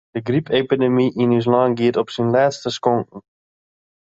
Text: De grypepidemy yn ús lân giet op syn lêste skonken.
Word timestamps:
De 0.15 0.21
grypepidemy 0.27 1.05
yn 1.21 1.35
ús 1.37 1.47
lân 1.53 1.71
giet 1.79 1.99
op 2.01 2.09
syn 2.15 2.31
lêste 2.35 2.69
skonken. 2.77 3.19